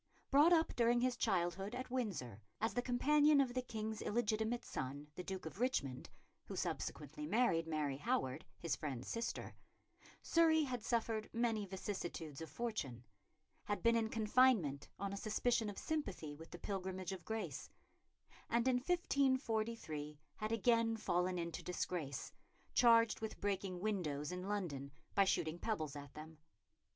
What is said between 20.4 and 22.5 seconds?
again fallen into disgrace,